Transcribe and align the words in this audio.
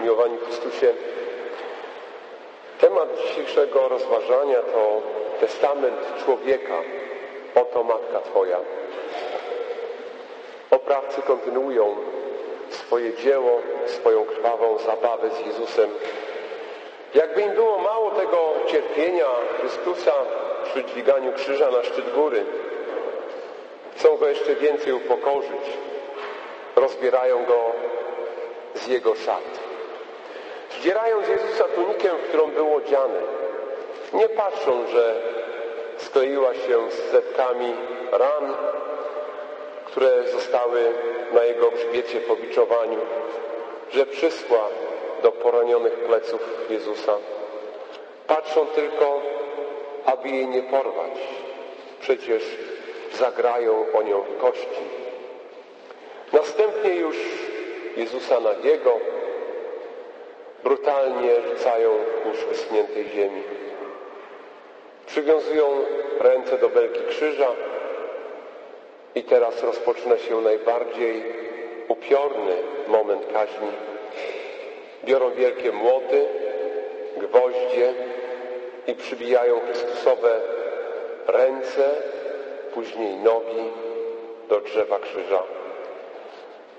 Miłowani 0.00 0.38
Chrystusie, 0.38 0.94
temat 2.80 3.08
dzisiejszego 3.22 3.88
rozważania 3.88 4.62
to 4.62 5.02
testament 5.40 5.96
człowieka. 6.24 6.74
Oto 7.54 7.84
Matka 7.84 8.20
Twoja. 8.20 8.58
Oprawcy 10.70 11.22
kontynuują 11.22 11.96
swoje 12.70 13.14
dzieło, 13.14 13.60
swoją 13.86 14.24
krwawą 14.24 14.78
zabawę 14.78 15.30
z 15.30 15.46
Jezusem. 15.46 15.90
Jakby 17.14 17.42
im 17.42 17.50
było 17.50 17.78
mało 17.78 18.10
tego 18.10 18.54
cierpienia 18.66 19.26
Chrystusa 19.60 20.12
przy 20.64 20.84
dźwiganiu 20.84 21.32
krzyża 21.32 21.70
na 21.70 21.82
szczyt 21.82 22.14
góry, 22.14 22.44
chcą 23.96 24.16
Go 24.16 24.28
jeszcze 24.28 24.54
więcej 24.54 24.92
upokorzyć. 24.92 25.78
Rozbierają 26.76 27.44
Go 27.44 27.72
z 28.74 28.86
Jego 28.86 29.14
szat. 29.14 29.73
Zdzierają 30.84 31.24
z 31.24 31.28
Jezusa 31.28 31.64
tunikę, 31.64 32.08
w 32.08 32.28
którą 32.28 32.50
był 32.50 32.74
odziany. 32.74 33.20
Nie 34.12 34.28
patrzą, 34.28 34.86
że 34.86 35.14
skleiła 35.96 36.54
się 36.54 36.90
z 36.90 37.10
setkami 37.10 37.74
ran, 38.12 38.54
które 39.86 40.28
zostały 40.28 40.92
na 41.32 41.44
Jego 41.44 41.70
grzbiecie 41.70 42.20
po 42.20 42.36
biczowaniu, 42.36 42.98
że 43.92 44.06
przyschła 44.06 44.68
do 45.22 45.32
poranionych 45.32 45.92
pleców 45.92 46.40
Jezusa. 46.70 47.16
Patrzą 48.26 48.66
tylko, 48.66 49.20
aby 50.04 50.28
jej 50.28 50.48
nie 50.48 50.62
porwać. 50.62 51.18
Przecież 52.00 52.42
zagrają 53.12 53.86
o 53.94 54.02
nią 54.02 54.24
kości. 54.40 54.84
Następnie 56.32 56.90
już 56.90 57.16
Jezusa 57.96 58.40
na 58.40 58.52
Jego 58.68 59.00
brutalnie 60.64 61.30
rzucają 61.42 61.90
kurz 62.22 62.44
wyschniętej 62.44 63.08
ziemi. 63.08 63.42
Przywiązują 65.06 65.66
ręce 66.20 66.58
do 66.58 66.68
belki 66.68 67.00
krzyża 67.08 67.48
i 69.14 69.22
teraz 69.22 69.62
rozpoczyna 69.62 70.18
się 70.18 70.40
najbardziej 70.40 71.24
upiorny 71.88 72.56
moment 72.88 73.26
kaźni. 73.32 73.68
Biorą 75.04 75.30
wielkie 75.30 75.72
młoty, 75.72 76.26
gwoździe 77.16 77.94
i 78.86 78.94
przybijają 78.94 79.60
Chrystusowe 79.60 80.40
ręce, 81.26 81.90
później 82.74 83.16
nogi 83.16 83.70
do 84.48 84.60
drzewa 84.60 84.98
krzyża. 84.98 85.42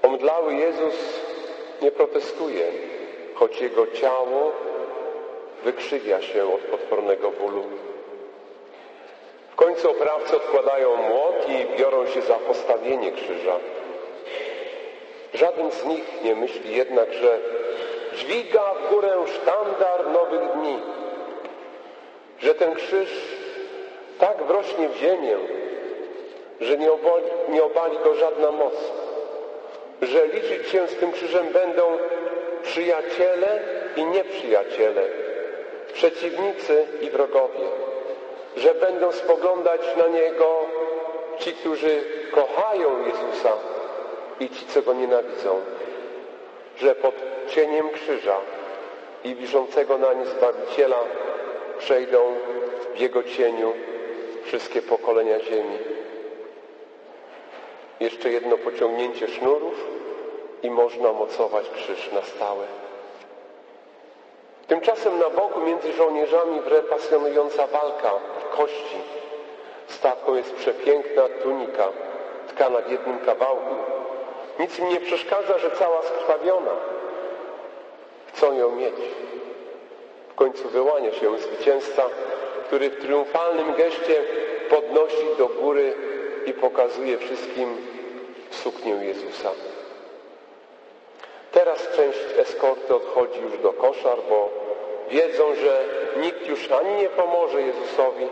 Omdlały 0.02 0.54
Jezus 0.54 0.96
nie 1.82 1.92
protestuje, 1.92 2.72
choć 3.36 3.62
jego 3.62 3.88
ciało 3.88 4.52
wykrzywia 5.64 6.22
się 6.22 6.54
od 6.54 6.62
potwornego 6.62 7.32
bólu. 7.32 7.64
W 9.52 9.56
końcu 9.56 9.92
oprawcy 9.92 10.36
odkładają 10.36 10.96
młot 10.96 11.36
i 11.50 11.78
biorą 11.80 12.06
się 12.06 12.22
za 12.22 12.34
postawienie 12.34 13.12
krzyża. 13.12 13.60
Żaden 15.34 15.72
z 15.72 15.86
nich 15.86 16.24
nie 16.24 16.36
myśli 16.36 16.76
jednak, 16.76 17.14
że 17.14 17.40
dźwiga 18.18 18.74
w 18.74 18.94
górę 18.94 19.14
sztandar 19.28 20.12
nowych 20.12 20.52
dni, 20.52 20.80
że 22.40 22.56
ten 22.56 22.76
krzyż 22.76 23.10
tak 24.20 24.44
wrośnie 24.44 24.90
w 24.90 24.96
ziemię, 24.96 25.38
że 26.62 26.78
nie 26.78 26.92
obali, 26.92 27.26
nie 27.50 27.64
obali 27.64 27.98
go 28.04 28.16
żadna 28.16 28.52
moc, 28.52 28.74
że 30.02 30.28
liczyć 30.28 30.70
się 30.70 30.88
z 30.88 30.96
tym 30.96 31.12
krzyżem 31.12 31.48
będą 31.54 31.98
przyjaciele 32.76 33.60
i 33.96 34.06
nieprzyjaciele, 34.06 35.02
przeciwnicy 35.94 36.86
i 37.02 37.10
wrogowie, 37.10 37.68
że 38.58 38.74
będą 38.74 39.12
spoglądać 39.12 39.82
na 39.98 40.08
Niego 40.08 40.66
ci, 41.40 41.54
którzy 41.54 42.04
kochają 42.32 43.06
Jezusa 43.06 43.52
i 44.40 44.50
ci, 44.50 44.66
co 44.66 44.82
Go 44.82 44.94
nienawidzą, 44.94 45.62
że 46.78 46.96
pod 46.96 47.16
cieniem 47.48 47.90
krzyża 47.90 48.38
i 49.24 49.36
wiszącego 49.36 49.98
na 49.98 50.14
nie 50.14 50.26
Zbawiciela 50.26 51.00
przejdą 51.80 52.36
w 52.96 53.00
Jego 53.00 53.24
cieniu 53.24 53.74
wszystkie 54.44 54.82
pokolenia 54.82 55.40
ziemi. 55.40 55.78
Jeszcze 58.00 58.30
jedno 58.30 58.58
pociągnięcie 58.58 59.28
sznurów 59.28 60.05
i 60.66 60.72
można 60.72 61.14
mocować 61.14 61.70
krzyż 61.70 62.12
na 62.12 62.22
stałe. 62.22 62.66
Tymczasem 64.68 65.20
na 65.20 65.30
boku 65.30 65.62
między 65.62 65.94
żołnierzami 65.94 66.62
wre 66.62 66.82
pasjonująca 66.82 67.68
walka 67.68 68.12
kości. 68.58 68.98
Stawką 69.88 70.36
jest 70.36 70.54
przepiękna 70.54 71.24
tunika, 71.44 71.88
tkana 72.48 72.82
w 72.82 72.92
jednym 72.92 73.20
kawałku. 73.20 73.76
Nic 74.60 74.80
im 74.80 74.90
nie 74.90 75.00
przeszkadza, 75.00 75.58
że 75.58 75.72
cała 75.72 76.02
skrwawiona. 76.02 76.72
Chcą 78.28 78.58
ją 78.58 78.72
mieć. 78.72 78.96
W 80.30 80.36
końcu 80.36 80.70
wyłania 80.70 81.12
się 81.12 81.38
zwycięzca, 81.38 82.04
który 82.68 82.90
w 82.90 83.02
triumfalnym 83.02 83.74
geście 83.74 84.24
podnosi 84.70 85.26
do 85.38 85.48
góry 85.48 85.94
i 86.46 86.54
pokazuje 86.54 87.18
wszystkim 87.18 87.78
suknię 88.52 88.92
Jezusa. 88.92 89.52
Teraz 91.66 91.88
część 91.96 92.20
eskorty 92.38 92.96
odchodzi 92.96 93.40
już 93.42 93.58
do 93.58 93.74
koszar, 93.74 94.18
bo 94.30 94.50
wiedzą, 95.10 95.56
że 95.56 95.84
nikt 96.18 96.48
już 96.48 96.72
ani 96.72 96.96
nie 96.96 97.10
pomoże 97.10 97.62
Jezusowi, 97.62 98.28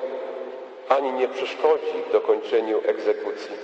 ani 0.90 1.12
nie 1.12 1.28
przeszkodzi 1.28 1.94
w 2.10 2.12
dokończeniu 2.12 2.82
egzekucji. 2.86 3.56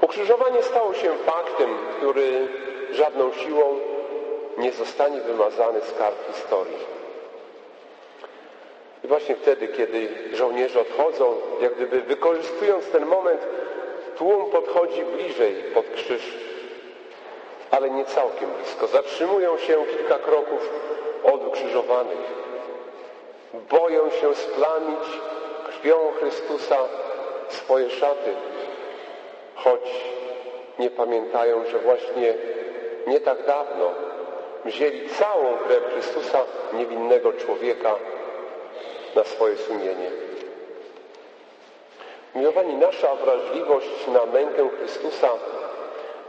Ukrzyżowanie 0.00 0.62
stało 0.62 0.94
się 0.94 1.12
faktem, 1.26 1.78
który 1.96 2.48
żadną 2.90 3.32
siłą 3.32 3.78
nie 4.58 4.72
zostanie 4.72 5.20
wymazany 5.20 5.80
z 5.80 5.98
kart 5.98 6.16
historii. 6.34 6.78
I 9.04 9.06
właśnie 9.06 9.36
wtedy, 9.36 9.68
kiedy 9.68 10.08
żołnierze 10.32 10.80
odchodzą, 10.80 11.34
jak 11.60 11.74
gdyby 11.74 12.00
wykorzystując 12.00 12.90
ten 12.90 13.06
moment, 13.06 13.40
tłum 14.18 14.50
podchodzi 14.50 15.02
bliżej 15.02 15.54
pod 15.74 15.84
krzyż 15.94 16.46
ale 17.70 17.90
nie 17.90 18.04
całkiem 18.04 18.50
blisko. 18.50 18.86
Zatrzymują 18.86 19.58
się 19.58 19.84
kilka 19.96 20.18
kroków 20.18 20.70
od 21.24 21.46
ukrzyżowanych. 21.46 22.46
Boją 23.70 24.10
się 24.10 24.34
splamić 24.34 25.04
krwią 25.66 26.12
Chrystusa 26.18 26.76
swoje 27.48 27.90
szaty, 27.90 28.34
choć 29.54 29.80
nie 30.78 30.90
pamiętają, 30.90 31.66
że 31.66 31.78
właśnie 31.78 32.34
nie 33.06 33.20
tak 33.20 33.46
dawno 33.46 33.90
wzięli 34.64 35.08
całą 35.08 35.56
krew 35.56 35.84
Chrystusa, 35.92 36.38
niewinnego 36.72 37.32
człowieka, 37.32 37.94
na 39.16 39.24
swoje 39.24 39.56
sumienie. 39.56 40.10
Miłowani, 42.34 42.74
nasza 42.74 43.14
wrażliwość 43.14 44.06
na 44.06 44.26
mękę 44.26 44.68
Chrystusa 44.78 45.28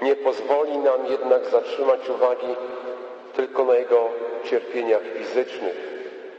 nie 0.01 0.15
pozwoli 0.15 0.77
nam 0.77 1.05
jednak 1.05 1.45
zatrzymać 1.45 2.09
uwagi 2.09 2.55
tylko 3.35 3.63
na 3.63 3.75
Jego 3.75 4.09
cierpieniach 4.43 5.01
fizycznych, 5.17 5.75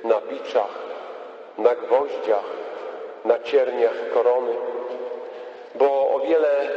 na 0.04 0.20
biczach, 0.20 0.74
na 1.58 1.74
gwoździach, 1.74 2.44
na 3.24 3.38
cierniach 3.38 4.12
korony, 4.14 4.52
bo 5.74 6.14
o 6.14 6.20
wiele 6.20 6.68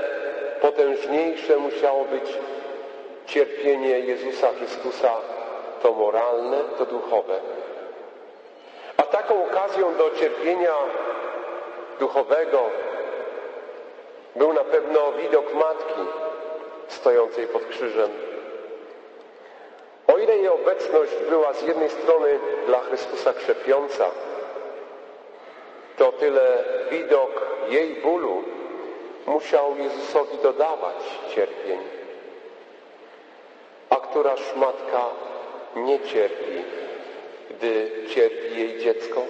potężniejsze 0.61 1.57
musiało 1.57 2.05
być 2.05 2.37
cierpienie 3.25 3.99
Jezusa 3.99 4.47
Chrystusa, 4.57 5.11
to 5.84 5.93
moralne, 5.93 6.57
to 6.77 6.85
duchowe. 6.85 7.39
A 8.97 9.03
taką 9.03 9.45
okazją 9.45 9.95
do 9.95 10.11
cierpienia 10.11 10.73
duchowego 11.99 12.59
był 14.35 14.53
na 14.53 14.63
pewno 14.63 15.11
widok 15.11 15.53
Matki, 15.53 16.01
stojącej 16.91 17.47
pod 17.47 17.66
krzyżem. 17.66 18.09
O 20.08 20.17
ile 20.17 20.38
jej 20.38 20.47
obecność 20.47 21.11
była 21.29 21.53
z 21.53 21.64
jednej 21.64 21.90
strony 21.90 22.40
dla 22.66 22.79
Chrystusa 22.79 23.34
krzepiąca, 23.34 24.05
to 25.97 26.11
tyle 26.11 26.64
widok 26.91 27.41
jej 27.70 27.96
bólu 27.96 28.43
musiał 29.26 29.78
Jezusowi 29.78 30.38
dodawać 30.43 30.96
cierpień. 31.35 31.79
A 33.90 33.96
któraż 33.96 34.55
matka 34.55 35.05
nie 35.76 35.99
cierpi, 35.99 36.64
gdy 37.49 37.91
cierpi 38.08 38.59
jej 38.59 38.79
dziecko? 38.79 39.22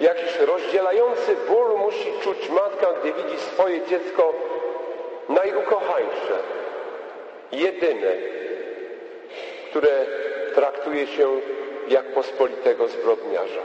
Jakiś 0.00 0.38
rozdzielający 0.38 1.36
ból 1.48 1.78
musi 1.78 2.12
czuć 2.22 2.48
matka, 2.48 2.86
gdy 3.00 3.12
widzi 3.12 3.38
swoje 3.38 3.86
dziecko 3.86 4.32
najukochańsze, 5.28 6.38
jedyne, 7.52 8.12
które 9.70 10.06
traktuje 10.54 11.06
się 11.06 11.40
jak 11.88 12.04
pospolitego 12.04 12.88
zbrodniarza. 12.88 13.62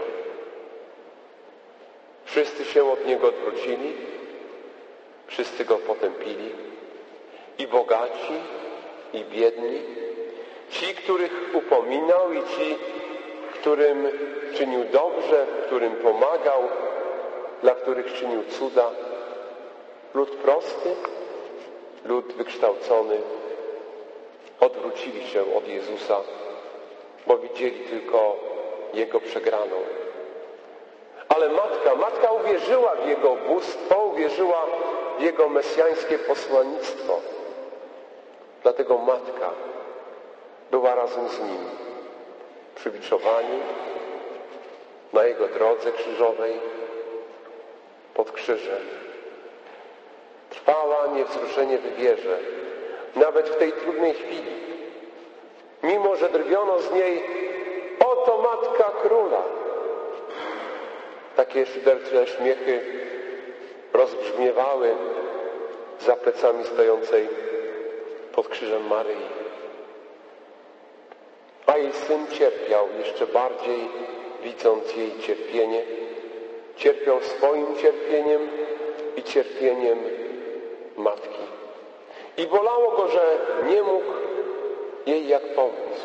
Wszyscy 2.26 2.66
się 2.66 2.92
od 2.92 3.06
niego 3.08 3.28
odwrócili, 3.28 3.94
wszyscy 5.28 5.66
go 5.66 5.76
potępili, 5.76 6.50
i 7.58 7.68
bogaci, 7.68 8.34
i 9.14 9.24
biedni, 9.26 9.82
ci, 10.70 10.96
których 10.96 11.32
upominał, 11.54 12.34
i 12.34 12.40
ci, 12.40 12.78
którym 13.54 14.08
czynił 14.56 14.84
dobrze, 14.84 15.46
którym 15.66 15.96
pomagał, 15.96 16.62
dla 17.62 17.76
których 17.76 18.14
czynił 18.14 18.44
cuda. 18.44 18.90
Lud 20.14 20.30
prosty, 20.30 20.96
lud 22.06 22.34
wykształcony 22.34 23.18
odwrócili 24.60 25.28
się 25.28 25.56
od 25.56 25.68
Jezusa, 25.68 26.18
bo 27.28 27.38
widzieli 27.38 27.80
tylko 27.80 28.36
Jego 28.94 29.20
przegraną. 29.20 29.76
Ale 31.30 31.50
matka, 31.50 31.96
matka 31.96 32.32
uwierzyła 32.32 32.96
w 32.96 33.08
Jego 33.08 33.36
bóstwo, 33.36 34.06
uwierzyła 34.06 34.66
w 35.20 35.22
Jego 35.22 35.50
mesjańskie 35.50 36.20
posłannictwo. 36.20 37.20
Dlatego 38.64 38.98
matka 38.98 39.50
była 40.72 40.96
razem 40.96 41.30
z 41.30 41.40
Nim 41.40 41.66
przy 42.76 42.92
biczowaniu, 42.92 43.60
na 45.14 45.24
Jego 45.24 45.48
drodze 45.48 45.92
krzyżowej, 45.92 46.60
pod 48.14 48.32
krzyżem. 48.32 49.11
Trwała 50.66 51.08
niewzruszenie 51.08 51.78
w 51.78 51.96
wierze, 51.96 52.38
nawet 53.16 53.50
w 53.50 53.58
tej 53.58 53.72
trudnej 53.72 54.14
chwili. 54.14 54.52
Mimo, 55.84 56.16
że 56.16 56.30
drwiono 56.30 56.80
z 56.80 56.92
niej, 56.92 57.24
oto 58.00 58.38
Matka 58.42 58.84
Króla. 58.84 59.44
Takie 61.36 61.66
szydercze 61.66 62.28
śmiechy 62.28 62.80
rozbrzmiewały 63.94 64.96
za 66.00 66.16
plecami 66.16 66.64
stojącej 66.66 67.28
pod 68.32 68.48
krzyżem 68.48 68.88
Maryi. 68.88 69.26
A 71.66 71.78
jej 71.78 71.94
syn 71.94 72.28
cierpiał 72.28 72.88
jeszcze 73.06 73.28
bardziej, 73.28 73.90
widząc 74.44 74.96
jej 74.96 75.20
cierpienie. 75.20 75.84
Cierpiał 76.76 77.22
swoim 77.22 77.76
cierpieniem 77.76 78.50
i 79.16 79.24
cierpieniem 79.24 80.00
matki. 81.02 81.42
I 82.38 82.48
bolało 82.48 82.92
go, 82.92 83.08
że 83.08 83.38
nie 83.66 83.84
mógł 83.84 84.12
jej 85.06 85.28
jak 85.28 85.44
pomóc, 85.44 85.98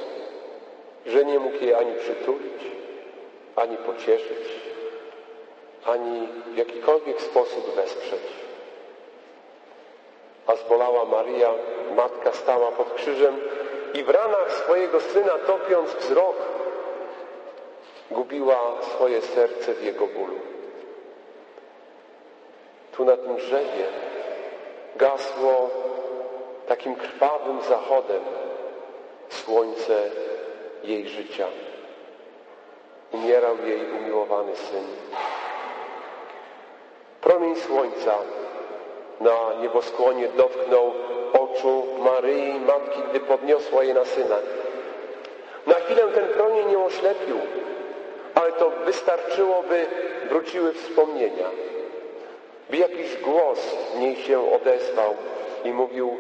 że 1.07 1.25
nie 1.25 1.39
mógł 1.39 1.65
jej 1.65 1.75
ani 1.75 1.95
przytulić, 1.95 2.63
ani 3.57 3.77
pocieszyć, 3.77 4.49
ani 5.85 6.29
w 6.47 6.57
jakikolwiek 6.57 7.21
sposób 7.21 7.75
wesprzeć. 7.75 8.21
A 10.47 10.57
zbolała 10.57 11.05
Maria, 11.05 11.51
matka 11.97 12.33
stała 12.33 12.73
pod 12.73 12.93
krzyżem 12.93 13.37
i 13.95 14.05
w 14.05 14.11
ranach 14.11 14.53
swojego 14.53 15.01
syna 15.01 15.39
topiąc 15.47 15.95
wzrok, 15.95 16.37
gubiła 18.11 18.83
swoje 18.83 19.23
serce 19.23 19.75
w 19.75 19.85
jego 19.85 20.07
bólu. 20.07 20.39
Tu 22.93 23.05
na 23.05 23.17
tym 23.17 23.37
drzewie 23.37 23.87
gasło 24.97 25.71
takim 26.69 26.95
krwawym 26.95 27.63
zachodem 27.69 28.23
słońce 29.29 30.11
jej 30.85 31.09
życia. 31.09 31.47
Umierał 33.13 33.57
jej 33.67 33.81
umiłowany 33.99 34.57
syn. 34.57 34.85
Promień 37.21 37.57
słońca 37.57 38.15
na 39.21 39.61
nieboskłonie 39.63 40.29
dotknął 40.29 40.93
oczu 41.33 41.87
Maryi, 41.99 42.61
matki, 42.61 43.01
gdy 43.11 43.21
podniosła 43.21 43.85
je 43.85 43.95
na 43.95 44.05
syna. 44.05 44.37
Na 45.67 45.75
chwilę 45.75 46.03
ten 46.15 46.29
promień 46.29 46.71
ją 46.71 46.85
oślepił, 46.85 47.37
ale 48.35 48.53
to 48.53 48.71
wystarczyło, 48.71 49.63
by 49.63 49.87
wróciły 50.29 50.73
wspomnienia. 50.73 51.47
By 52.71 52.77
jakiś 52.77 53.17
głos 53.17 53.59
w 53.95 53.99
niej 53.99 54.17
się 54.17 54.53
odezwał 54.53 55.15
i 55.65 55.71
mówił, 55.71 56.17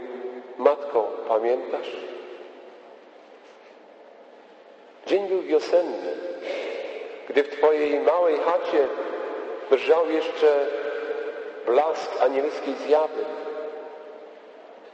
Matko, 0.59 1.11
pamiętasz? 1.29 1.97
Dzień 5.07 5.29
był 5.29 5.43
wiosenny, 5.43 6.17
gdy 7.29 7.43
w 7.43 7.49
Twojej 7.49 8.01
małej 8.01 8.37
chacie 8.37 8.89
drżał 9.71 10.11
jeszcze 10.11 10.67
blask 11.67 12.23
anielskiej 12.23 12.75
zjawy 12.75 13.25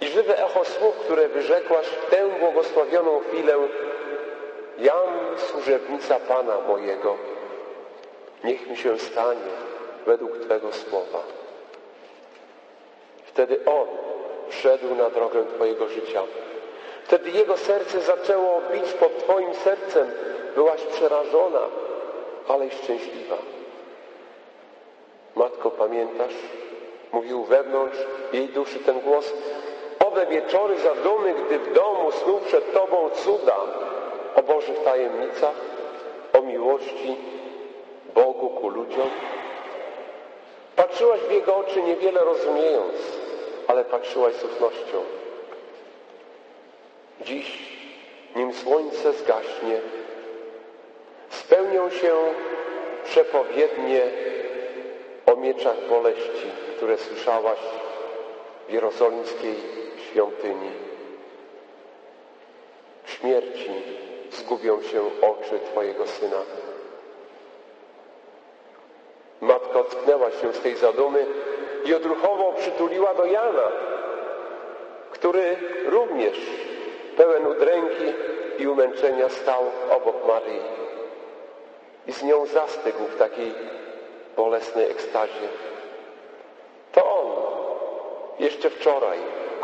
i 0.00 0.06
żywe 0.06 0.44
echo 0.44 0.64
słów, 0.64 0.96
które 0.96 1.28
wyrzekłaś 1.28 1.87
w 1.87 2.10
tę 2.10 2.28
błogosławioną 2.40 3.20
chwilę 3.20 3.54
Jam, 4.78 5.38
służebnica 5.38 6.20
Pana 6.20 6.60
mojego, 6.60 7.16
niech 8.44 8.66
mi 8.66 8.76
się 8.76 8.99
stanie 8.99 9.50
według 10.06 10.38
Twego 10.38 10.72
słowa. 10.72 11.41
Wtedy 13.32 13.61
On 13.67 13.87
wszedł 14.49 14.94
na 14.94 15.11
drogę 15.11 15.44
Twojego 15.55 15.88
życia. 15.88 16.23
Wtedy 17.05 17.31
Jego 17.31 17.56
serce 17.56 18.00
zaczęło 18.00 18.61
bić 18.73 18.93
pod 18.93 19.19
Twoim 19.19 19.55
sercem. 19.55 20.11
Byłaś 20.55 20.81
przerażona, 20.82 21.61
ale 22.49 22.67
i 22.67 22.70
szczęśliwa. 22.70 23.37
Matko, 25.34 25.70
pamiętasz? 25.70 26.34
Mówił 27.12 27.44
wewnątrz 27.44 27.99
jej 28.32 28.49
duszy 28.49 28.79
ten 28.79 29.00
głos. 29.00 29.32
Owe 30.06 30.26
wieczory 30.26 30.78
zadumy, 30.78 31.35
gdy 31.35 31.58
w 31.58 31.73
domu 31.73 32.12
snuł 32.12 32.40
przed 32.40 32.73
Tobą 32.73 33.11
cuda 33.11 33.56
o 34.37 34.43
Bożych 34.43 34.82
tajemnicach, 34.85 35.55
o 36.32 36.43
miłości 36.43 37.17
Bogu 38.14 38.49
ku 38.49 38.69
ludziom. 38.69 39.11
Patrzyłaś 40.76 41.20
w 41.20 41.32
Jego 41.32 41.56
oczy 41.56 41.82
niewiele 41.82 42.20
rozumiejąc, 42.20 42.94
ale 43.72 43.84
patrzyłaś 43.84 44.34
z 44.34 44.44
ufnością. 44.44 45.04
Dziś, 47.20 47.58
nim 48.36 48.54
słońce 48.54 49.12
zgaśnie, 49.12 49.80
spełnią 51.30 51.90
się 51.90 52.14
przepowiednie 53.04 54.02
o 55.26 55.37
mieczach 55.37 55.88
boleści, 55.88 56.50
które 56.76 56.99
słyszałaś 56.99 57.58
w 58.68 58.73
jerozolimskiej 58.73 59.54
świątyni. 60.11 60.70
W 63.04 63.11
śmierci 63.11 63.70
zgubią 64.30 64.82
się 64.82 65.02
oczy 65.02 65.61
Twojego 65.73 66.06
Syna. 66.06 66.42
Matka 69.40 69.80
ocknęła 69.80 70.30
się 70.30 70.52
z 70.52 70.61
tej 70.61 70.76
zadumy 70.76 71.26
i 71.84 71.94
odruchowo 71.94 72.52
przytuliła 72.52 73.14
do 73.14 73.24
Jana, 73.24 73.68
który 75.10 75.56
również 75.86 76.38
pełen 77.16 77.46
udręki 77.46 78.12
i 78.58 78.66
umęczenia 78.66 79.28
stał 79.28 79.62
obok 79.90 80.26
Maryi 80.28 80.60
i 82.06 82.12
z 82.12 82.22
nią 82.22 82.46
zastygł 82.46 82.98
w 82.98 83.18
takiej 83.18 83.54
bolesnej 84.36 84.90
ekstazie. 84.90 85.48
To 86.92 87.20
on 87.20 87.26
jeszcze 88.38 88.70
wczoraj 88.70 89.18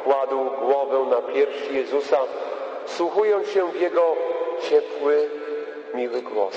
kładł 0.05 0.45
głowę 0.61 1.11
na 1.11 1.23
piersi 1.23 1.75
Jezusa, 1.77 2.19
słuchując 2.87 3.49
się 3.49 3.73
w 3.73 3.81
Jego 3.81 4.17
ciepły, 4.61 5.31
miły 5.95 6.23
głos. 6.23 6.57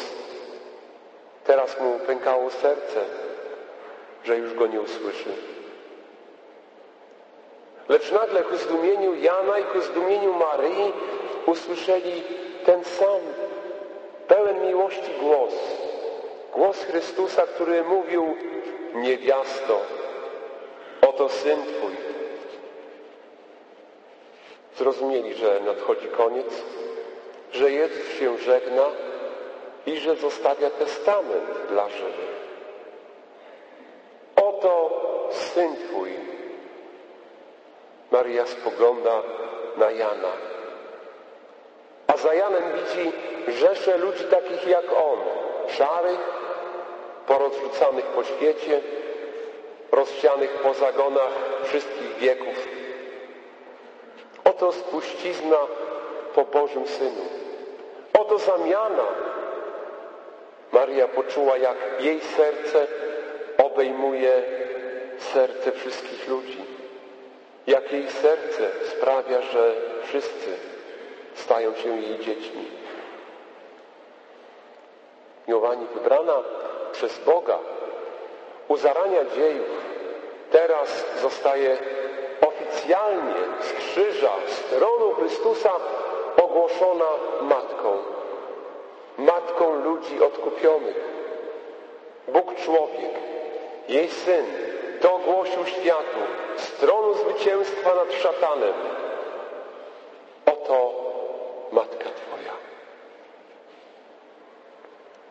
Teraz 1.44 1.80
mu 1.80 2.00
pękało 2.00 2.50
serce, 2.50 3.00
że 4.24 4.38
już 4.38 4.54
go 4.54 4.68
nie 4.68 4.82
usłyszy. 4.82 5.30
Lecz 7.90 8.12
nagle 8.12 8.44
ku 8.44 8.58
zdumieniu 8.58 9.16
Jana 9.16 9.60
i 9.60 9.64
ku 9.64 9.82
zdumieniu 9.82 10.34
Maryi 10.34 10.94
usłyszeli 11.46 12.24
ten 12.66 12.84
sam, 12.84 13.22
pełen 14.28 14.68
miłości 14.68 15.12
głos. 15.20 15.54
Głos 16.54 16.84
Chrystusa, 16.84 17.48
który 17.48 17.84
mówił, 17.84 18.36
niewiasto, 18.94 19.82
oto 21.02 21.30
Syn 21.30 21.60
Twój. 21.64 21.96
Zrozumieli, 24.78 25.34
że 25.34 25.60
nadchodzi 25.66 26.08
koniec, 26.08 26.48
że 27.52 27.72
Jezus 27.72 28.08
się 28.20 28.38
żegna 28.38 28.84
i 29.86 29.98
że 29.98 30.16
zostawia 30.16 30.70
testament 30.70 31.46
dla 31.70 31.90
żywych. 31.90 32.51
Syn 35.34 35.76
Twój. 35.76 36.12
Maria 38.12 38.46
spogląda 38.46 39.22
na 39.78 39.92
Jana, 39.92 40.32
a 42.08 42.18
za 42.18 42.34
Janem 42.34 42.64
widzi 42.74 43.12
rzesze 43.48 43.98
ludzi 43.98 44.24
takich 44.24 44.68
jak 44.68 44.86
on, 44.92 45.20
szarych, 45.68 46.20
porozrzucanych 47.28 48.06
po 48.06 48.24
świecie, 48.24 48.82
rozsianych 49.92 50.50
po 50.50 50.74
zagonach 50.74 51.32
wszystkich 51.64 52.18
wieków. 52.18 52.68
Oto 54.44 54.72
spuścizna 54.72 55.58
po 56.36 56.46
Bożym 56.46 56.88
Synu. 56.88 57.26
Oto 58.20 58.38
zamiana. 58.38 59.06
Maria 60.72 61.08
poczuła, 61.08 61.58
jak 61.58 61.78
jej 62.00 62.22
serce 62.22 62.88
obejmuje 63.58 64.44
serce 65.24 65.72
wszystkich 65.72 66.28
ludzi. 66.28 66.58
Jak 67.68 67.92
jej 67.92 68.10
serce 68.10 68.72
sprawia, 68.86 69.42
że 69.42 69.76
wszyscy 70.04 70.58
stają 71.34 71.76
się 71.76 71.90
jej 72.02 72.20
dziećmi. 72.20 72.66
Miłowani, 75.48 75.88
wybrana 75.94 76.44
przez 76.92 77.20
Boga 77.20 77.60
u 78.68 78.78
zarania 78.78 79.26
dziejów, 79.36 79.68
teraz 80.52 81.06
zostaje 81.22 81.78
oficjalnie 82.42 83.36
z 83.62 83.74
krzyża, 83.74 84.32
z 84.48 84.60
tronu 84.60 85.14
Chrystusa 85.14 85.72
ogłoszona 86.44 87.06
Matką. 87.42 87.98
Matką 89.18 89.84
ludzi 89.84 90.24
odkupionych. 90.24 90.96
Bóg 92.28 92.56
człowiek, 92.56 93.12
jej 93.88 94.10
Syn, 94.10 94.46
to 95.02 95.16
ogłosił 95.16 95.66
światu 95.66 96.20
z 96.58 96.72
tronu 96.72 97.14
zwycięstwa 97.14 97.96
nad 97.96 98.14
szatanem. 98.14 98.74
Oto 100.46 100.94
Matka 101.72 102.10
Twoja. 102.10 102.54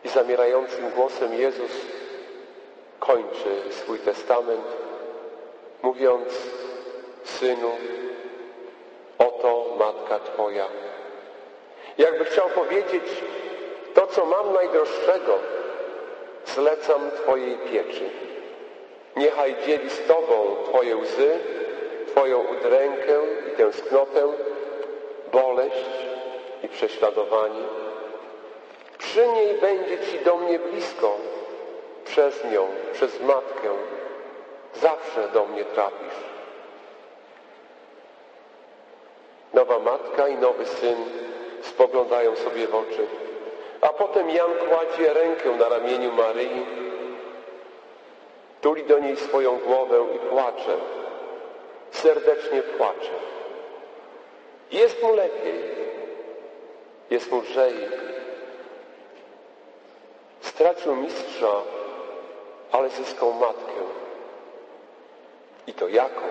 I 0.03 0.09
zamierającym 0.09 0.89
głosem 0.89 1.33
Jezus 1.33 1.71
kończy 2.99 3.61
swój 3.69 3.99
testament, 3.99 4.65
mówiąc 5.81 6.33
Synu, 7.23 7.71
oto 9.17 9.65
Matka 9.79 10.19
Twoja. 10.19 10.65
Jakby 11.97 12.25
chciał 12.25 12.49
powiedzieć, 12.49 13.03
to 13.93 14.07
co 14.07 14.25
mam 14.25 14.53
najdroższego, 14.53 15.39
zlecam 16.45 17.11
Twojej 17.11 17.57
pieczy. 17.57 18.30
Niechaj 19.15 19.55
dzieli 19.65 19.89
z 19.89 20.07
Tobą 20.07 20.55
Twoje 20.65 20.97
łzy, 20.97 21.39
Twoją 22.07 22.39
udrękę 22.39 23.19
i 23.53 23.57
tęsknotę, 23.57 24.27
boleść 25.31 25.85
i 26.63 26.67
prześladowanie. 26.67 27.63
Przy 28.97 29.27
niej 29.27 29.53
będzie 29.61 29.97
Ci 29.97 30.19
do 30.19 30.37
mnie 30.37 30.59
blisko, 30.59 31.15
przez 32.05 32.43
nią, 32.43 32.67
przez 32.93 33.21
Matkę, 33.21 33.69
zawsze 34.73 35.27
do 35.33 35.45
mnie 35.45 35.65
trafisz. 35.65 36.21
Nowa 39.53 39.79
Matka 39.79 40.27
i 40.27 40.35
nowy 40.35 40.65
Syn 40.65 40.95
spoglądają 41.61 42.35
sobie 42.35 42.67
w 42.67 42.75
oczy, 42.75 43.07
a 43.81 43.87
potem 43.89 44.29
Jan 44.29 44.51
kładzie 44.69 45.13
rękę 45.13 45.49
na 45.49 45.69
ramieniu 45.69 46.11
Maryi, 46.11 46.65
tuli 48.61 48.83
do 48.83 48.99
niej 48.99 49.17
swoją 49.17 49.57
głowę 49.57 50.05
i 50.15 50.19
płacze, 50.19 50.77
serdecznie 51.91 52.61
płacze. 52.61 53.11
Jest 54.71 55.03
mu 55.03 55.15
lepiej, 55.15 55.61
jest 57.09 57.31
mu 57.31 57.41
lżej. 57.41 57.73
Stracił 60.41 60.95
mistrza, 60.95 61.51
ale 62.71 62.89
zyskał 62.89 63.33
matkę. 63.33 63.81
I 65.67 65.73
to 65.73 65.87
jaką? 65.87 66.21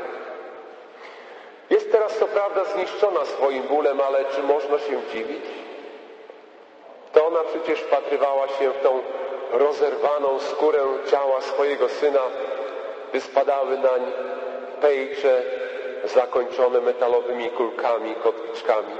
Jest 1.71 1.93
teraz 1.93 2.19
co 2.19 2.27
prawda 2.27 2.65
zniszczona 2.65 3.25
swoim 3.25 3.63
bólem, 3.63 4.01
ale 4.01 4.25
czy 4.25 4.43
można 4.43 4.79
się 4.79 5.01
dziwić? 5.13 5.60
Ona 7.31 7.45
przecież 7.45 7.81
wpatrywała 7.81 8.49
się 8.49 8.71
w 8.71 8.83
tą 8.83 9.01
rozerwaną 9.53 10.39
skórę 10.39 10.79
ciała 11.11 11.41
swojego 11.41 11.89
syna, 11.89 12.21
by 13.13 13.21
spadały 13.21 13.79
nań 13.79 14.13
pejcze 14.81 15.43
zakończone 16.05 16.81
metalowymi 16.81 17.51
kulkami, 17.51 18.15
kotwiczkami. 18.15 18.97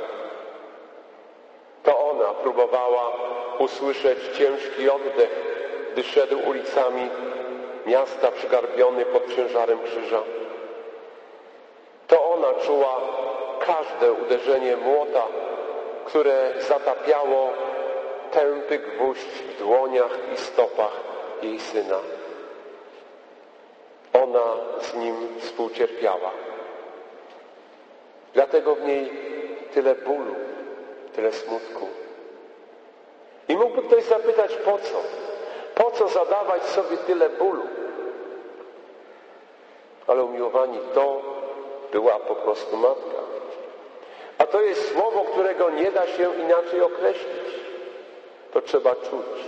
To 1.83 2.11
ona 2.11 2.25
próbowała 2.25 3.13
usłyszeć 3.59 4.19
ciężki 4.39 4.91
oddech, 4.91 5.31
gdy 5.93 6.03
szedł 6.03 6.39
ulicami 6.49 7.09
miasta 7.87 8.31
przygarbiony 8.33 9.05
pod 9.05 9.37
ciężarem 9.37 9.79
krzyża. 9.83 10.23
To 12.07 12.31
ona 12.31 12.55
czuła 12.67 13.01
każde 13.67 14.13
uderzenie 14.13 14.77
młota, 14.77 15.23
które 16.05 16.53
zatapiało 16.59 17.51
tępy 18.33 18.79
gwóźdź 18.79 19.43
w 19.43 19.59
dłoniach 19.59 20.19
i 20.35 20.37
stopach 20.37 21.01
jej 21.43 21.61
syna. 21.61 21.99
Ona 24.13 24.57
z 24.81 24.95
nim 24.95 25.15
współcierpiała. 25.41 26.31
Dlatego 28.35 28.75
w 28.75 28.83
niej 28.83 29.11
tyle 29.75 29.95
bólu, 29.95 30.35
tyle 31.17 31.33
smutku. 31.33 31.89
I 33.49 33.57
mógłby 33.57 33.83
ktoś 33.83 34.05
zapytać, 34.05 34.57
po 34.57 34.79
co? 34.79 35.03
Po 35.75 35.91
co 35.91 36.09
zadawać 36.09 36.63
sobie 36.63 36.97
tyle 36.97 37.31
bólu? 37.31 37.63
Ale 40.07 40.25
umiłowani, 40.25 40.79
to 40.95 41.23
była 41.93 42.19
po 42.19 42.35
prostu 42.35 42.77
matka. 42.77 43.21
A 44.39 44.47
to 44.47 44.63
jest 44.63 44.93
słowo, 44.93 45.25
którego 45.25 45.71
nie 45.71 45.93
da 45.93 46.07
się 46.07 46.35
inaczej 46.41 46.81
określić. 46.81 47.61
To 48.53 48.61
trzeba 48.61 48.95
czuć, 48.95 49.45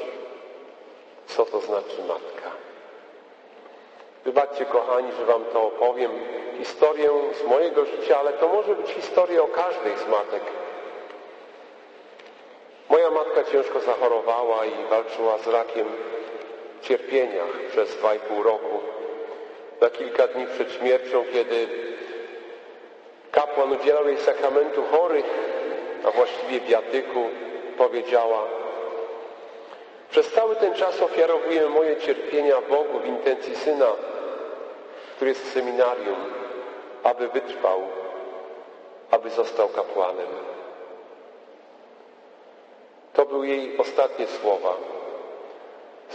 co 1.27 1.45
to 1.45 1.61
znaczy 1.61 2.03
matka. 2.09 2.51
Wybaczcie, 4.25 4.65
kochani, 4.65 5.13
że 5.19 5.25
wam 5.25 5.45
to 5.45 5.63
opowiem, 5.63 6.11
historię 6.59 7.11
z 7.45 7.49
mojego 7.49 7.85
życia, 7.85 8.19
ale 8.19 8.33
to 8.33 8.49
może 8.49 8.75
być 8.75 8.91
historia 8.91 9.43
o 9.43 9.47
każdej 9.47 9.97
z 9.97 10.09
matek. 10.09 10.43
Moja 12.91 13.11
matka 13.11 13.45
ciężko 13.45 13.81
zachorowała 13.81 14.65
i 14.67 14.85
walczyła 14.91 15.39
z 15.39 15.47
rakiem 15.47 15.87
w 16.81 16.85
cierpieniach 16.85 17.49
przez 17.71 17.97
dwa 17.97 18.15
i 18.15 18.19
pół 18.19 18.43
roku. 18.43 18.81
Na 19.81 19.91
kilka 19.91 20.27
dni 20.27 20.47
przed 20.47 20.73
śmiercią, 20.73 21.25
kiedy 21.33 21.69
kapłan 23.31 23.73
udzielał 23.73 24.09
jej 24.09 24.19
sakramentu 24.19 24.83
chorych, 24.91 25.25
a 26.05 26.11
właściwie 26.11 26.61
biatyku, 26.61 27.29
powiedziała 27.79 28.62
przez 30.13 30.33
cały 30.33 30.57
ten 30.57 30.75
czas 30.75 31.03
ofiarowuję 31.03 31.69
moje 31.69 31.97
cierpienia 31.97 32.61
Bogu 32.61 32.99
w 32.99 33.07
intencji 33.07 33.57
Syna, 33.57 33.93
który 35.17 35.31
jest 35.31 35.43
w 35.43 35.53
seminarium, 35.53 36.17
aby 37.03 37.29
wytrwał, 37.29 37.81
aby 39.11 39.31
został 39.31 39.69
kapłanem. 39.69 40.27
To 43.13 43.25
były 43.27 43.47
jej 43.49 43.79
ostatnie 43.79 44.27
słowa. 44.27 44.77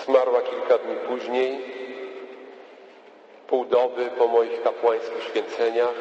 Zmarła 0.05 0.41
kilka 0.41 0.77
dni 0.77 0.95
później, 0.95 1.59
pół 3.47 3.65
doby 3.65 4.05
po 4.17 4.27
moich 4.27 4.63
kapłańskich 4.63 5.23
święceniach. 5.23 5.95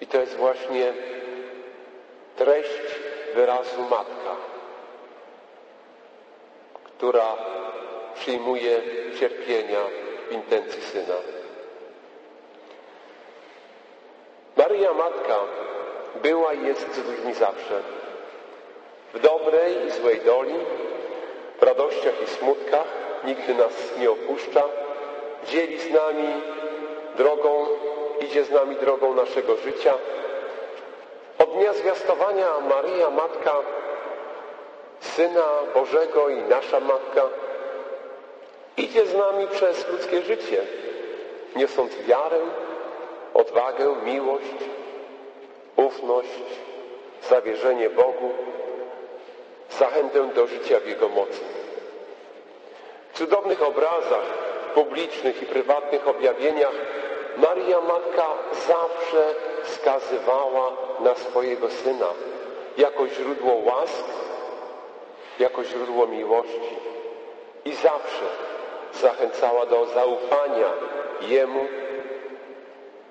I 0.00 0.06
to 0.06 0.20
jest 0.20 0.36
właśnie 0.36 0.92
treść 2.36 3.00
wyrazu 3.34 3.82
matka, 3.82 4.36
która 6.98 7.36
przyjmuje 8.14 8.80
cierpienia 9.20 9.78
w 10.28 10.32
intencji 10.32 10.82
syna. 10.82 11.14
Maryja 14.56 14.92
Matka 14.92 15.36
była 16.22 16.52
i 16.52 16.66
jest 16.66 16.94
z 16.94 17.08
ludźmi 17.08 17.34
zawsze. 17.34 17.80
W 19.14 19.20
dobrej 19.20 19.86
i 19.86 19.90
złej 19.90 20.20
doli, 20.20 20.54
w 21.58 21.62
radościach 21.62 22.22
i 22.22 22.26
smutkach, 22.26 22.86
nigdy 23.24 23.54
nas 23.54 23.72
nie 23.98 24.10
opuszcza, 24.10 24.62
dzieli 25.46 25.80
z 25.80 25.90
nami 25.90 26.28
drogą, 27.16 27.66
idzie 28.20 28.44
z 28.44 28.50
nami 28.50 28.76
drogą 28.76 29.14
naszego 29.14 29.56
życia. 29.56 29.94
Od 31.38 31.52
dnia 31.52 31.72
zwiastowania 31.72 32.48
Maryja 32.68 33.10
Matka, 33.10 33.54
Syna 35.00 35.44
Bożego 35.74 36.28
i 36.28 36.42
nasza 36.42 36.80
Matka, 36.80 37.22
idzie 38.76 39.06
z 39.06 39.14
nami 39.14 39.46
przez 39.46 39.88
ludzkie 39.88 40.22
życie, 40.22 40.62
niosąc 41.56 41.92
wiarę, 41.96 42.40
odwagę, 43.34 43.96
miłość, 44.04 44.54
ufność, 45.76 46.42
zawierzenie 47.28 47.90
Bogu, 47.90 48.30
zachętę 49.70 50.24
do 50.34 50.46
życia 50.46 50.80
w 50.80 50.86
Jego 50.86 51.08
mocy. 51.08 51.40
W 53.12 53.18
cudownych 53.18 53.62
obrazach, 53.62 54.24
publicznych 54.74 55.42
i 55.42 55.46
prywatnych 55.46 56.08
objawieniach 56.08 56.74
Maria 57.36 57.80
Matka 57.80 58.26
zawsze 58.52 59.34
wskazywała 59.62 60.72
na 61.00 61.14
swojego 61.14 61.70
Syna 61.70 62.08
jako 62.76 63.08
źródło 63.08 63.54
łask, 63.54 64.04
jako 65.38 65.64
źródło 65.64 66.06
miłości 66.06 66.76
i 67.64 67.74
zawsze 67.74 68.24
zachęcała 68.92 69.66
do 69.66 69.86
zaufania 69.86 70.72
Jemu 71.20 71.66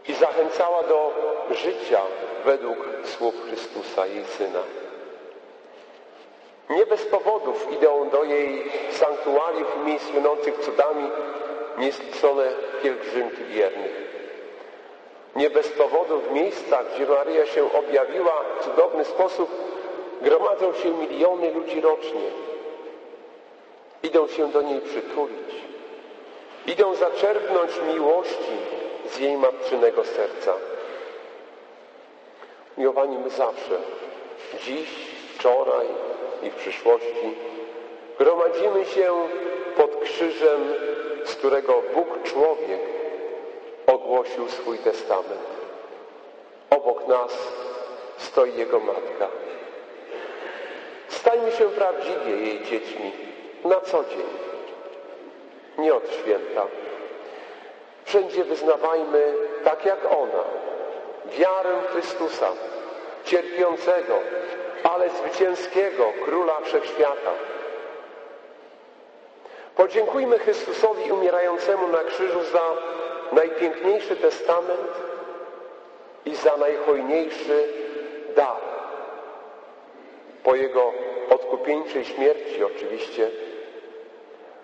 i 0.08 0.14
zachęcała 0.14 0.84
do 0.84 1.12
życia 1.52 2.02
według 2.46 2.78
słów 3.04 3.36
Chrystusa, 3.48 4.06
jej 4.06 4.26
Syna. 4.26 4.60
Nie 6.70 6.86
bez 6.86 7.06
powodów 7.06 7.72
idą 7.72 8.10
do 8.10 8.24
jej 8.24 8.72
sanktuariów 8.92 9.78
miejsc 9.86 10.10
słynących 10.10 10.60
cudami 10.60 11.10
niezliczone 11.78 12.48
pielgrzymki 12.84 13.44
wiernych. 13.44 14.08
Nie 15.36 15.50
bez 15.50 15.70
powodu 15.70 16.20
w 16.20 16.32
miejscach, 16.32 16.86
gdzie 16.96 17.06
Maryja 17.06 17.46
się 17.46 17.74
objawiła 17.74 18.44
w 18.60 18.64
cudowny 18.64 19.06
sposób, 19.06 19.50
gromadzą 20.22 20.74
się 20.74 20.90
miliony 20.90 21.52
ludzi 21.52 21.82
rocznie. 21.82 22.30
Idą 24.04 24.28
się 24.28 24.52
do 24.52 24.62
niej 24.62 24.82
przytulić. 24.82 25.56
Idą 26.68 26.96
zaczerpnąć 26.96 27.72
miłości 27.94 28.58
z 29.10 29.20
jej 29.20 29.38
matczynego 29.38 30.04
serca. 30.04 30.54
Miłowani 32.78 33.18
my 33.18 33.30
zawsze, 33.30 33.78
dziś, 34.66 34.90
wczoraj 35.36 35.88
i 36.44 36.50
w 36.50 36.56
przyszłości, 36.56 37.36
gromadzimy 38.20 38.86
się 38.86 39.14
pod 39.78 39.96
krzyżem, 39.96 40.62
z 41.26 41.36
którego 41.36 41.82
Bóg 41.94 42.24
człowiek 42.24 42.82
ogłosił 43.88 44.50
swój 44.50 44.78
testament. 44.78 45.48
Obok 46.70 47.08
nas 47.08 47.38
stoi 48.18 48.58
Jego 48.58 48.80
Matka. 48.80 49.28
Stajmy 51.28 51.52
się 51.52 51.70
prawdziwie 51.70 52.32
jej 52.32 52.64
dziećmi 52.64 53.12
na 53.66 53.82
co 53.82 54.04
dzień, 54.04 54.28
nie 55.78 55.96
od 55.96 56.12
święta. 56.12 56.68
Wszędzie 58.06 58.44
wyznawajmy, 58.44 59.34
tak 59.64 59.86
jak 59.86 60.06
ona, 60.06 60.44
wiarę 61.26 61.82
Chrystusa, 61.92 62.48
cierpiącego, 63.26 64.20
ale 64.84 65.10
zwycięskiego 65.10 66.14
Króla 66.26 66.62
Wszechświata. 66.62 67.32
Podziękujmy 69.76 70.40
Chrystusowi 70.40 71.12
umierającemu 71.12 71.88
na 71.88 72.04
krzyżu 72.04 72.44
za 72.44 72.64
najpiękniejszy 73.32 74.16
testament 74.16 74.92
i 76.26 76.36
za 76.36 76.58
najhojniejszy 76.58 77.74
dar. 78.36 78.67
Po 80.48 80.56
Jego 80.56 80.94
odkupieńczej 81.30 82.06
śmierci 82.06 82.64
oczywiście 82.64 83.30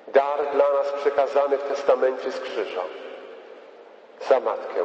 dar 0.08 0.52
dla 0.52 0.74
nas 0.74 0.92
przekazany 0.92 1.58
w 1.58 1.64
testamencie 1.64 2.32
z 2.32 2.40
krzyża 2.40 2.82
za 4.28 4.40
matkę. 4.40 4.82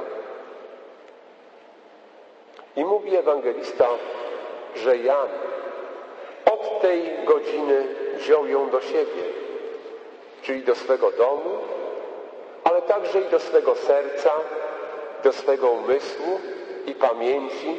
I 2.77 2.85
mówi 2.85 3.17
ewangelista, 3.17 3.87
że 4.75 4.97
Jan 4.97 5.29
od 6.53 6.81
tej 6.81 7.25
godziny 7.25 7.87
wziął 8.15 8.47
ją 8.47 8.71
do 8.71 8.81
siebie, 8.81 9.23
czyli 10.43 10.63
do 10.63 10.75
swego 10.75 11.11
domu, 11.11 11.59
ale 12.65 12.83
także 12.83 13.21
i 13.21 13.25
do 13.25 13.39
swego 13.39 13.75
serca, 13.75 14.31
do 15.25 15.33
swego 15.33 15.71
umysłu 15.71 16.41
i 16.87 16.95
pamięci 16.95 17.77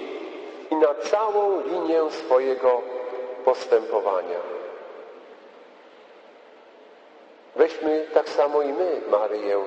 i 0.71 0.75
na 0.75 0.93
całą 0.93 1.61
linię 1.61 2.01
swojego 2.09 2.98
postępowania. 3.49 4.39
Weźmy 7.55 8.07
tak 8.13 8.29
samo 8.29 8.61
i 8.61 8.73
my 8.73 9.01
Maryję 9.11 9.63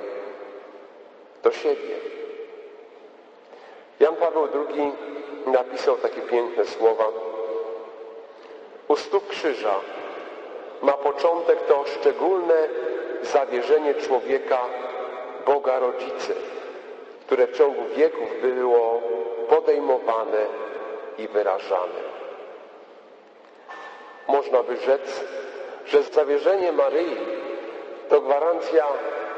do 1.43 1.51
siebie. 1.51 1.95
Jan 3.99 4.15
Paweł 4.15 4.47
II 4.69 4.91
napisał 5.45 5.97
takie 5.97 6.21
piękne 6.21 6.65
słowa. 6.65 7.05
U 8.87 8.95
stóp 8.95 9.27
krzyża 9.27 9.75
ma 10.81 10.93
początek 10.93 11.61
to 11.67 11.85
szczególne 11.85 12.67
zawierzenie 13.21 13.93
człowieka 13.93 14.59
Boga 15.45 15.79
Rodzicy, 15.79 16.35
które 17.25 17.47
w 17.47 17.57
ciągu 17.57 17.85
wieków 17.95 18.41
było 18.41 19.01
podejmowane 19.49 20.45
i 21.17 21.27
wyrażane. 21.27 22.12
Można 24.27 24.63
by 24.63 24.77
rzec, 24.77 25.23
że 25.85 26.03
zawierzenie 26.03 26.71
Maryi 26.71 27.17
to 28.09 28.21
gwarancja 28.21 28.85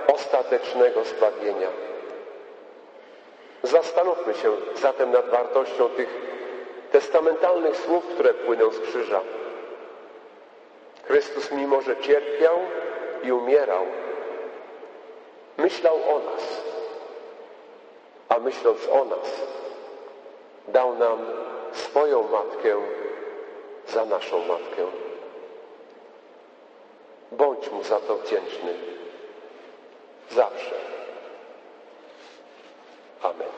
ostatecznego 0.08 1.04
zbawienia. 1.04 1.68
Zastanówmy 3.64 4.34
się 4.34 4.52
zatem 4.76 5.12
nad 5.12 5.30
wartością 5.30 5.90
tych 5.90 6.10
testamentalnych 6.92 7.78
słów, 7.78 8.06
które 8.06 8.34
płyną 8.34 8.72
z 8.72 8.80
krzyża. 8.80 9.22
Chrystus, 11.08 11.52
mimo 11.52 11.82
że 11.82 11.98
cierpiał 11.98 12.60
i 13.24 13.32
umierał, 13.32 13.86
myślał 15.58 15.96
o 15.96 16.20
nas, 16.20 16.62
a 18.30 18.40
myśląc 18.40 18.80
o 18.92 19.06
nas, 19.06 19.42
dał 20.68 20.96
nam 20.96 21.20
swoją 21.72 22.22
matkę 22.28 22.76
za 23.88 24.06
naszą 24.06 24.40
matkę. 24.40 24.86
Bądź 27.32 27.72
mu 27.72 27.84
za 27.84 28.00
to 28.00 28.16
wdzięczny. 28.18 28.74
Zawsze. 30.32 30.76
Amen. 33.22 33.50